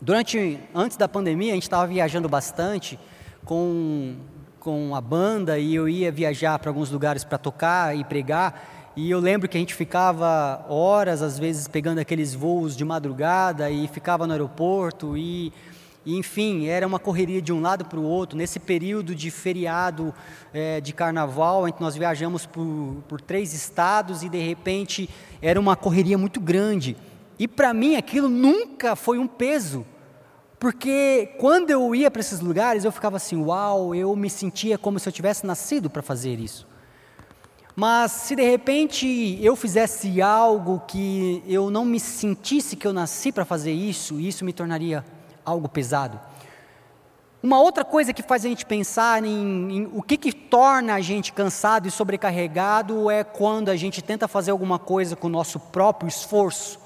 [0.00, 2.98] durante antes da pandemia a gente estava viajando bastante
[3.44, 4.16] com
[4.58, 8.77] com a banda e eu ia viajar para alguns lugares para tocar e pregar.
[9.00, 13.70] E eu lembro que a gente ficava horas, às vezes, pegando aqueles voos de madrugada
[13.70, 15.52] e ficava no aeroporto e,
[16.04, 18.36] e enfim, era uma correria de um lado para o outro.
[18.36, 20.12] Nesse período de feriado
[20.52, 25.08] é, de carnaval, nós viajamos por, por três estados e de repente
[25.40, 26.96] era uma correria muito grande.
[27.38, 29.86] E para mim aquilo nunca foi um peso,
[30.58, 34.98] porque quando eu ia para esses lugares eu ficava assim, uau, eu me sentia como
[34.98, 36.66] se eu tivesse nascido para fazer isso.
[37.80, 43.30] Mas se de repente eu fizesse algo que eu não me sentisse que eu nasci
[43.30, 45.04] para fazer isso, isso me tornaria
[45.44, 46.18] algo pesado.
[47.40, 51.00] Uma outra coisa que faz a gente pensar em, em, o que, que torna a
[51.00, 55.60] gente cansado e sobrecarregado é quando a gente tenta fazer alguma coisa com o nosso
[55.60, 56.80] próprio esforço.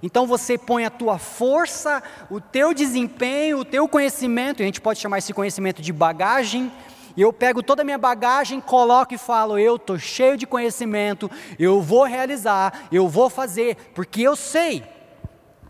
[0.00, 4.80] Então você põe a tua força, o teu desempenho, o teu conhecimento, e a gente
[4.80, 6.70] pode chamar esse conhecimento de bagagem,
[7.16, 11.30] e eu pego toda a minha bagagem, coloco e falo: eu estou cheio de conhecimento,
[11.58, 14.84] eu vou realizar, eu vou fazer, porque eu sei.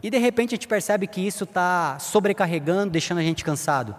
[0.02, 3.94] E de repente a gente percebe que isso está sobrecarregando, deixando a gente cansado.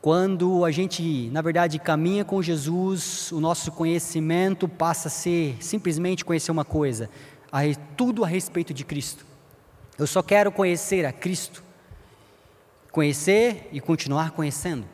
[0.00, 6.24] Quando a gente, na verdade, caminha com Jesus, o nosso conhecimento passa a ser simplesmente
[6.24, 7.08] conhecer uma coisa,
[7.96, 9.24] tudo a respeito de Cristo.
[9.96, 11.62] Eu só quero conhecer a Cristo,
[12.92, 14.93] conhecer e continuar conhecendo.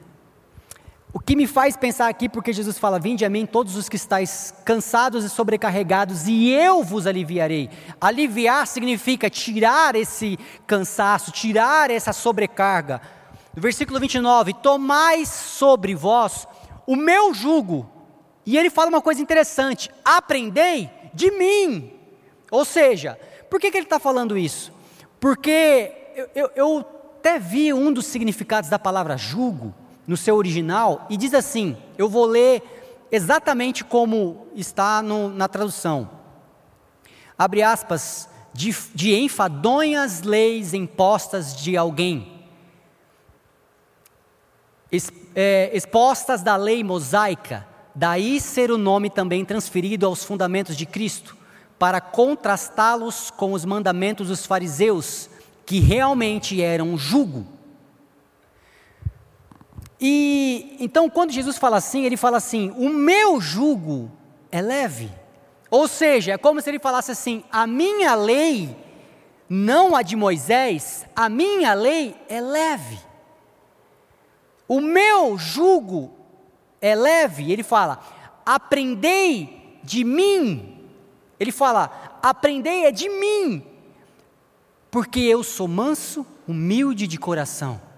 [1.12, 3.96] O que me faz pensar aqui, porque Jesus fala: Vinde a mim todos os que
[3.96, 7.68] estáis cansados e sobrecarregados, e eu vos aliviarei.
[8.00, 13.00] Aliviar significa tirar esse cansaço, tirar essa sobrecarga.
[13.54, 16.46] No versículo 29, tomai sobre vós
[16.86, 17.90] o meu jugo.
[18.46, 21.92] E ele fala uma coisa interessante: aprendei de mim.
[22.52, 23.18] Ou seja,
[23.48, 24.72] por que, que ele está falando isso?
[25.18, 26.78] Porque eu, eu, eu
[27.18, 29.74] até vi um dos significados da palavra jugo
[30.06, 32.62] no seu original e diz assim: eu vou ler
[33.10, 36.10] exatamente como está no, na tradução.
[37.36, 42.40] Abre aspas, de, de enfadonhas leis impostas de alguém,
[44.90, 50.84] es, é, expostas da lei mosaica, daí ser o nome também transferido aos fundamentos de
[50.84, 51.36] Cristo,
[51.78, 55.30] para contrastá-los com os mandamentos dos fariseus,
[55.64, 57.46] que realmente eram jugo
[60.00, 64.10] e então, quando Jesus fala assim, ele fala assim: o meu jugo
[64.50, 65.10] é leve.
[65.70, 68.74] Ou seja, é como se ele falasse assim: a minha lei,
[69.48, 72.98] não a de Moisés, a minha lei é leve.
[74.66, 76.10] O meu jugo
[76.80, 77.52] é leve.
[77.52, 78.00] Ele fala:
[78.46, 80.88] aprendei de mim.
[81.38, 83.62] Ele fala: aprendei é de mim,
[84.90, 87.89] porque eu sou manso, humilde de coração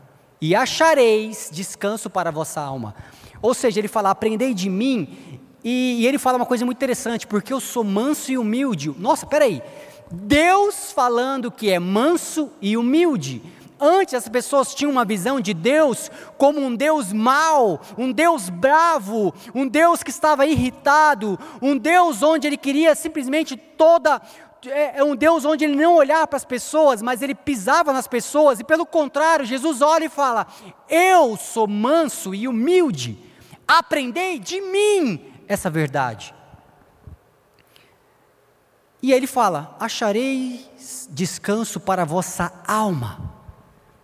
[0.43, 2.97] e achareis descanso para a vossa alma.
[3.41, 7.29] Ou seja, ele fala: aprendei de mim, e, e ele fala uma coisa muito interessante,
[7.29, 8.93] porque eu sou manso e humilde.
[8.99, 9.63] Nossa, peraí,
[10.11, 13.41] Deus falando que é manso e humilde.
[13.85, 19.35] Antes as pessoas tinham uma visão de Deus como um Deus mau, um Deus bravo,
[19.53, 24.23] um Deus que estava irritado, um Deus onde ele queria simplesmente toda
[24.67, 28.07] é, é um Deus onde ele não olhava para as pessoas, mas ele pisava nas
[28.07, 30.47] pessoas, e pelo contrário, Jesus olha e fala:
[30.89, 33.19] Eu sou manso e humilde,
[33.67, 36.35] aprendei de mim essa verdade.
[39.03, 43.42] E aí ele fala: achareis descanso para a vossa alma.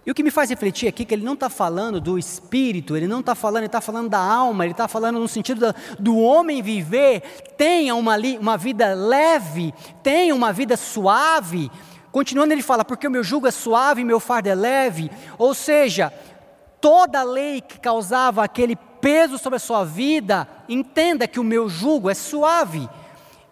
[0.09, 2.97] E o que me faz refletir aqui é que ele não está falando do espírito,
[2.97, 5.75] ele não está falando, ele está falando da alma, ele está falando no sentido da,
[5.99, 7.21] do homem viver,
[7.59, 11.71] tenha uma, uma vida leve, tenha uma vida suave.
[12.11, 15.11] Continuando, ele fala, porque o meu jugo é suave e meu fardo é leve.
[15.37, 16.11] Ou seja,
[16.81, 22.09] toda lei que causava aquele peso sobre a sua vida, entenda que o meu jugo
[22.09, 22.89] é suave.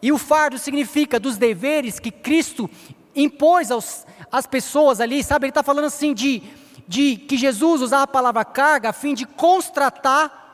[0.01, 2.71] E o fardo significa dos deveres que Cristo
[3.17, 5.47] impôs aos, às pessoas ali, sabe?
[5.47, 6.43] Ele está falando assim de,
[6.87, 10.45] de que Jesus usava a palavra carga a fim de constratar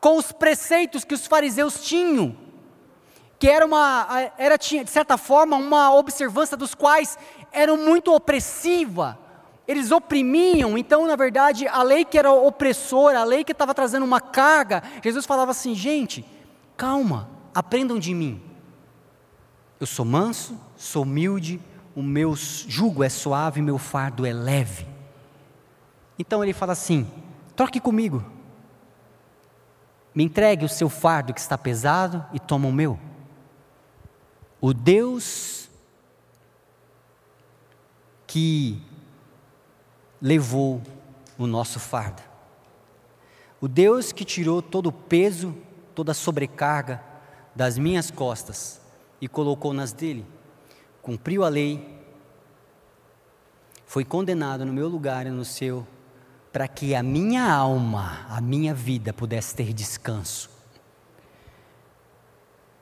[0.00, 2.36] com os preceitos que os fariseus tinham,
[3.38, 7.18] que era uma, era de certa forma uma observância dos quais
[7.52, 9.18] eram muito opressiva.
[9.66, 14.04] Eles oprimiam, então, na verdade, a lei que era opressora, a lei que estava trazendo
[14.04, 16.24] uma carga, Jesus falava assim: gente,
[16.76, 18.40] calma, aprendam de mim.
[19.80, 21.60] Eu sou manso, sou humilde,
[21.96, 24.86] o meu jugo é suave, meu fardo é leve.
[26.18, 27.10] Então ele fala assim:
[27.56, 28.22] troque comigo.
[30.14, 32.98] Me entregue o seu fardo que está pesado e toma o meu.
[34.60, 35.70] O Deus
[38.26, 38.82] que
[40.20, 40.82] levou
[41.38, 42.22] o nosso fardo.
[43.58, 45.54] O Deus que tirou todo o peso,
[45.94, 47.02] toda a sobrecarga
[47.54, 48.80] das minhas costas
[49.18, 50.35] e colocou nas dele
[51.06, 51.88] cumpriu a lei,
[53.86, 55.86] foi condenado no meu lugar e no seu,
[56.52, 60.50] para que a minha alma, a minha vida pudesse ter descanso.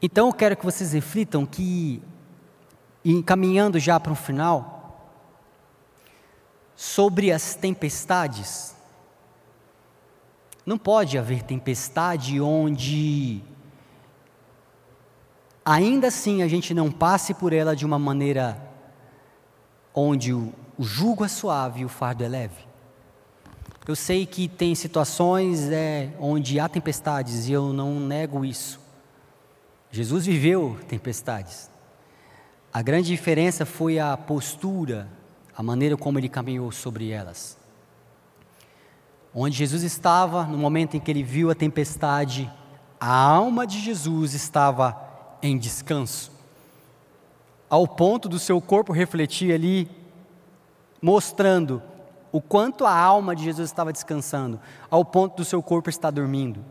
[0.00, 2.02] Então eu quero que vocês reflitam que,
[3.04, 5.12] encaminhando já para o final,
[6.74, 8.74] sobre as tempestades,
[10.64, 13.42] não pode haver tempestade onde
[15.64, 18.60] ainda assim a gente não passe por ela de uma maneira
[19.94, 22.64] onde o, o jugo é suave e o fardo é leve.
[23.86, 28.80] Eu sei que tem situações é, onde há tempestades e eu não nego isso.
[29.90, 31.70] Jesus viveu tempestades.
[32.72, 35.06] A grande diferença foi a postura,
[35.56, 37.56] a maneira como ele caminhou sobre elas.
[39.34, 42.50] Onde Jesus estava, no momento em que ele viu a tempestade,
[42.98, 45.13] a alma de Jesus estava
[45.46, 46.32] em descanso,
[47.68, 49.90] ao ponto do seu corpo refletir ali,
[51.02, 51.82] mostrando
[52.32, 54.58] o quanto a alma de Jesus estava descansando,
[54.90, 56.64] ao ponto do seu corpo estar dormindo.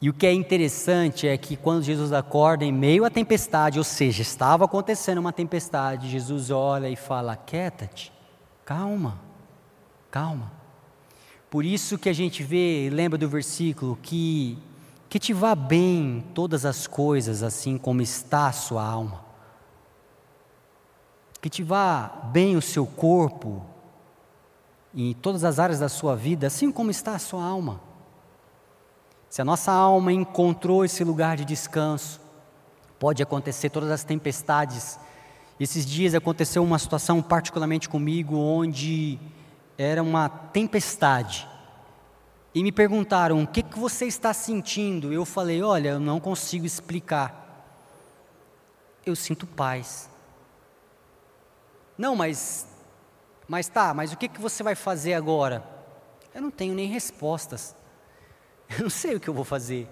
[0.00, 3.84] E o que é interessante é que quando Jesus acorda em meio à tempestade, ou
[3.84, 8.12] seja, estava acontecendo uma tempestade, Jesus olha e fala: Quieta-te,
[8.64, 9.20] calma,
[10.10, 10.50] calma.
[11.50, 14.58] Por isso que a gente vê, lembra do versículo, que
[15.14, 19.24] que te vá bem todas as coisas, assim como está a sua alma.
[21.40, 23.64] Que te vá bem o seu corpo,
[24.92, 27.80] em todas as áreas da sua vida, assim como está a sua alma.
[29.30, 32.20] Se a nossa alma encontrou esse lugar de descanso,
[32.98, 34.98] pode acontecer todas as tempestades.
[35.60, 39.20] Esses dias aconteceu uma situação particularmente comigo onde
[39.78, 41.53] era uma tempestade
[42.54, 45.12] e me perguntaram: o que, que você está sentindo?
[45.12, 47.42] Eu falei: olha, eu não consigo explicar.
[49.04, 50.08] Eu sinto paz.
[51.98, 52.66] Não, mas,
[53.48, 55.62] mas tá, mas o que, que você vai fazer agora?
[56.34, 57.74] Eu não tenho nem respostas.
[58.76, 59.86] Eu não sei o que eu vou fazer.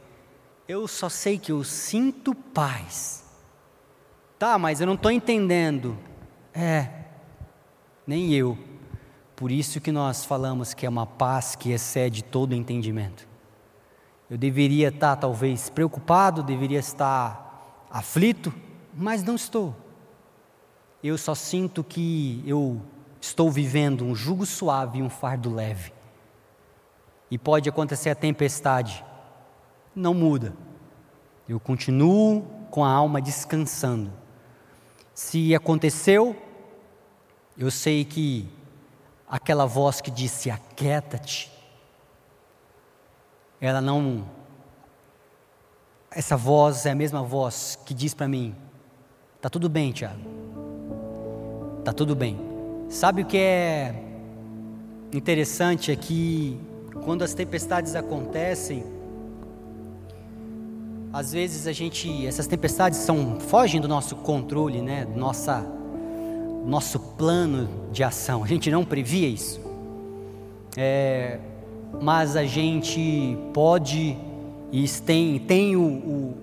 [0.66, 3.22] Eu só sei que eu sinto paz.
[4.38, 5.96] Tá, mas eu não estou entendendo.
[6.54, 6.88] É,
[8.06, 8.58] nem eu.
[9.42, 13.26] Por isso que nós falamos que é uma paz que excede todo entendimento.
[14.30, 18.54] Eu deveria estar talvez preocupado, deveria estar aflito,
[18.94, 19.74] mas não estou.
[21.02, 22.80] Eu só sinto que eu
[23.20, 25.92] estou vivendo um jugo suave e um fardo leve.
[27.28, 29.04] E pode acontecer a tempestade,
[29.92, 30.54] não muda.
[31.48, 34.12] Eu continuo com a alma descansando.
[35.12, 36.40] Se aconteceu,
[37.58, 38.48] eu sei que
[39.32, 41.50] aquela voz que disse: Aquieta-te.
[43.58, 44.28] Ela não.
[46.10, 48.54] Essa voz é a mesma voz que diz para mim:
[49.40, 50.20] Tá tudo bem, Tiago.
[51.82, 52.38] Tá tudo bem.
[52.90, 53.94] Sabe o que é
[55.10, 56.60] interessante é que
[57.04, 58.84] quando as tempestades acontecem,
[61.10, 65.06] às vezes a gente, essas tempestades são fogem do nosso controle, né?
[65.16, 65.66] Nossa
[66.64, 68.42] nosso plano de ação.
[68.44, 69.60] A gente não previa isso.
[70.76, 71.38] É,
[72.00, 74.16] mas a gente pode
[74.72, 76.34] e tem, tem o, o,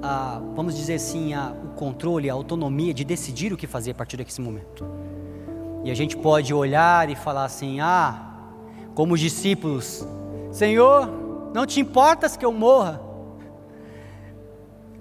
[0.00, 3.94] a, vamos dizer assim, a, o controle, a autonomia de decidir o que fazer a
[3.94, 4.86] partir desse momento.
[5.84, 8.34] E a gente pode olhar e falar assim: ah,
[8.94, 10.06] como os discípulos,
[10.52, 11.10] Senhor,
[11.52, 13.00] não te importas que eu morra.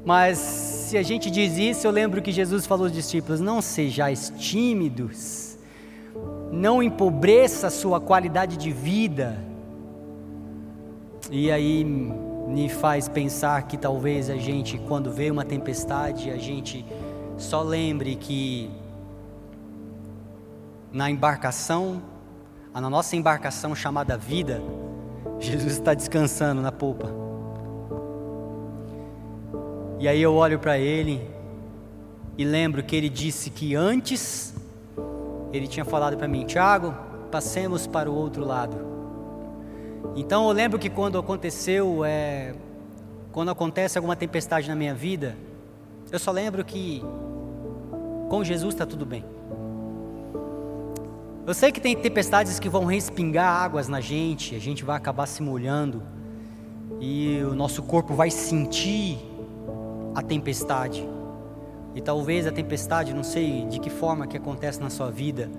[0.03, 4.33] Mas se a gente diz isso, eu lembro que Jesus falou aos discípulos: não sejais
[4.35, 5.55] tímidos,
[6.51, 9.37] não empobreça a sua qualidade de vida.
[11.29, 16.83] E aí me faz pensar que talvez a gente, quando vê uma tempestade, a gente
[17.37, 18.71] só lembre que
[20.91, 22.01] na embarcação,
[22.73, 24.59] na nossa embarcação chamada vida,
[25.39, 27.28] Jesus está descansando na polpa.
[29.99, 31.21] E aí eu olho para ele
[32.37, 34.55] e lembro que ele disse que antes
[35.51, 36.95] ele tinha falado para mim, Tiago,
[37.29, 38.77] passemos para o outro lado.
[40.15, 42.53] Então eu lembro que quando aconteceu, é,
[43.33, 45.35] quando acontece alguma tempestade na minha vida,
[46.09, 47.03] eu só lembro que
[48.29, 49.25] com Jesus está tudo bem.
[51.45, 55.25] Eu sei que tem tempestades que vão respingar águas na gente, a gente vai acabar
[55.25, 56.01] se molhando
[57.01, 59.28] e o nosso corpo vai sentir
[60.13, 61.07] a tempestade.
[61.95, 65.49] E talvez a tempestade, não sei de que forma que acontece na sua vida,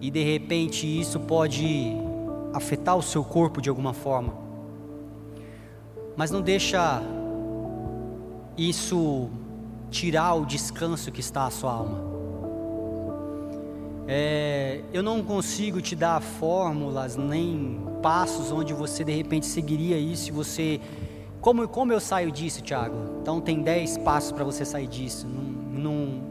[0.00, 1.96] e de repente isso pode
[2.52, 4.32] afetar o seu corpo de alguma forma.
[6.16, 7.02] Mas não deixa
[8.56, 9.28] isso
[9.90, 12.10] tirar o descanso que está a sua alma.
[14.06, 20.30] É, eu não consigo te dar fórmulas nem passos onde você de repente seguiria isso
[20.30, 20.80] e você.
[21.40, 22.96] Como, como eu saio disso, Tiago?
[23.22, 25.26] Então tem 10 passos para você sair disso.
[25.26, 26.22] Não, não,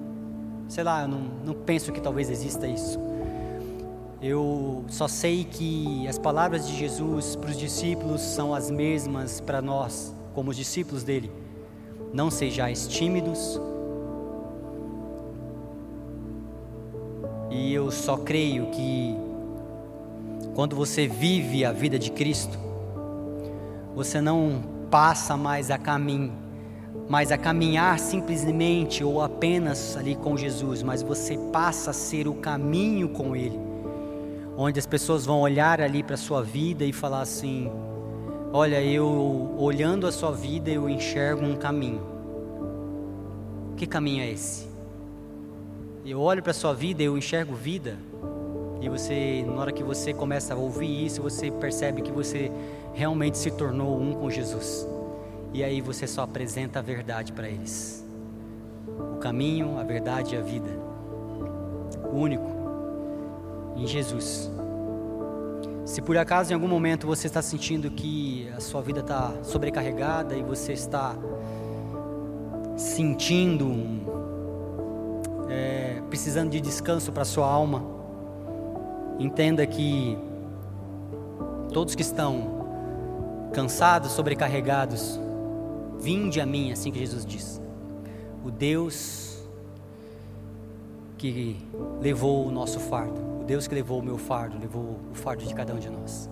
[0.68, 3.00] sei lá, não, não penso que talvez exista isso.
[4.22, 9.62] Eu só sei que as palavras de Jesus para os discípulos são as mesmas para
[9.62, 11.32] nós, como os discípulos dele.
[12.14, 13.60] Não sejais tímidos.
[17.50, 19.16] E eu só creio que
[20.54, 22.60] quando você vive a vida de Cristo,
[23.96, 26.34] você não passa mais a caminho,
[27.08, 32.36] mais a caminhar simplesmente ou apenas ali com Jesus, mas você passa a ser o
[32.36, 33.70] caminho com Ele
[34.62, 37.72] onde as pessoas vão olhar ali para a sua vida e falar assim:
[38.52, 42.02] Olha, eu olhando a sua vida, eu enxergo um caminho.
[43.78, 44.68] Que caminho é esse?
[46.06, 47.98] Eu olho para a sua vida, eu enxergo vida.
[48.82, 52.52] E você, na hora que você começa a ouvir isso, você percebe que você
[53.00, 54.86] realmente se tornou um com Jesus.
[55.54, 58.06] E aí você só apresenta a verdade para eles.
[59.16, 60.70] O caminho, a verdade e a vida.
[62.12, 62.46] O único
[63.78, 64.52] em Jesus.
[65.86, 70.36] Se por acaso em algum momento você está sentindo que a sua vida está sobrecarregada
[70.36, 71.16] e você está
[72.76, 73.72] sentindo,
[75.50, 77.82] é, precisando de descanso para sua alma,
[79.18, 80.18] entenda que
[81.72, 82.59] todos que estão
[83.54, 85.20] cansados, sobrecarregados,
[86.00, 87.62] vinde a mim, assim que Jesus diz.
[88.44, 89.44] O Deus
[91.18, 91.58] que
[92.02, 95.74] levou o nosso fardo Deus que levou o meu fardo, levou o fardo de cada
[95.74, 96.30] um de nós.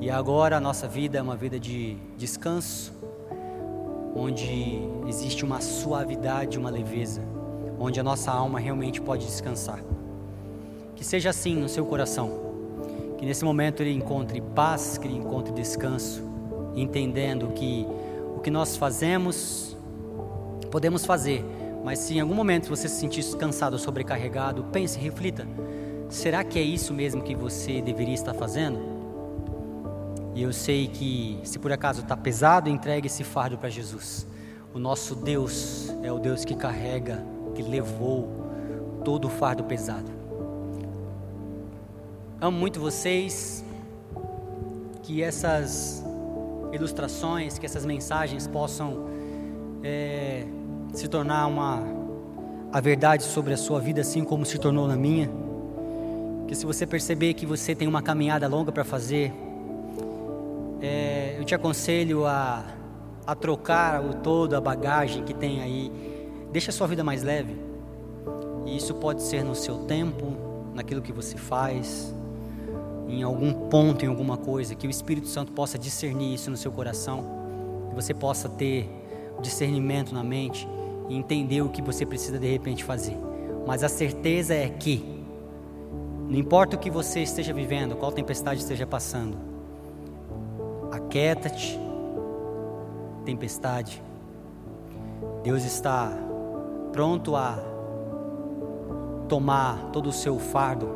[0.00, 2.92] E agora a nossa vida é uma vida de descanso,
[4.14, 4.78] onde
[5.08, 7.20] existe uma suavidade, uma leveza,
[7.80, 9.82] onde a nossa alma realmente pode descansar.
[10.94, 12.30] Que seja assim no seu coração,
[13.18, 16.22] que nesse momento ele encontre paz, que ele encontre descanso,
[16.76, 17.86] entendendo que
[18.36, 19.76] o que nós fazemos,
[20.70, 21.44] podemos fazer,
[21.82, 25.46] mas se em algum momento você se sentir cansado, sobrecarregado, pense, reflita
[26.08, 28.78] será que é isso mesmo que você deveria estar fazendo?
[30.34, 34.26] E eu sei que, se por acaso está pesado, entregue esse fardo para Jesus.
[34.74, 37.24] O nosso Deus é o Deus que carrega,
[37.54, 38.28] que levou
[39.02, 40.10] todo o fardo pesado.
[42.38, 43.64] Amo muito vocês,
[45.02, 46.04] que essas
[46.72, 49.06] ilustrações, que essas mensagens possam
[49.82, 50.44] é,
[50.92, 51.82] se tornar uma
[52.72, 55.30] a verdade sobre a sua vida, assim como se tornou na minha
[56.46, 59.32] que se você perceber que você tem uma caminhada longa para fazer,
[60.80, 62.64] é, eu te aconselho a,
[63.26, 65.92] a trocar o todo, a bagagem que tem aí.
[66.52, 67.56] Deixa a sua vida mais leve.
[68.64, 70.36] E isso pode ser no seu tempo,
[70.72, 72.14] naquilo que você faz,
[73.08, 76.72] em algum ponto, em alguma coisa, que o Espírito Santo possa discernir isso no seu
[76.72, 77.24] coração,
[77.88, 78.88] que você possa ter
[79.40, 80.68] discernimento na mente
[81.08, 83.16] e entender o que você precisa de repente fazer.
[83.66, 85.16] Mas a certeza é que
[86.28, 89.36] não importa o que você esteja vivendo, qual tempestade esteja passando,
[90.90, 91.78] aquieta-te,
[93.24, 94.02] tempestade,
[95.42, 96.12] Deus está
[96.92, 97.56] pronto a
[99.28, 100.88] tomar todo o seu fardo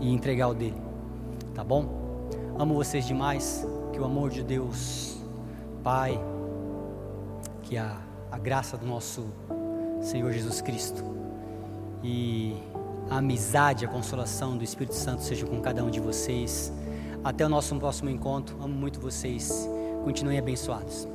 [0.00, 0.81] e entregar o dele.
[1.54, 2.28] Tá bom?
[2.58, 3.66] Amo vocês demais.
[3.92, 5.18] Que o amor de Deus,
[5.82, 6.18] Pai,
[7.62, 7.98] que a,
[8.30, 9.26] a graça do nosso
[10.00, 11.04] Senhor Jesus Cristo
[12.02, 12.56] e
[13.10, 16.72] a amizade, a consolação do Espírito Santo seja com cada um de vocês.
[17.22, 18.56] Até o nosso próximo encontro.
[18.62, 19.68] Amo muito vocês.
[20.04, 21.06] Continuem abençoados.